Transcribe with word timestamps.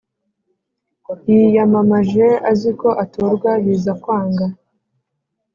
Yiyamamaje 1.29 2.27
aziko 2.51 2.87
atorwa 3.03 3.51
biza 3.63 3.91
kwanga 4.01 4.45